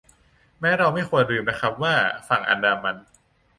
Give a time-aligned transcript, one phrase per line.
[0.59, 1.95] แม้เราไม่ควรลืมนะครับว่า
[2.27, 2.97] ฝั่งอันดามัน